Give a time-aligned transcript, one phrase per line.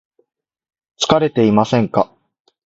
[0.97, 2.11] 疲れていませんか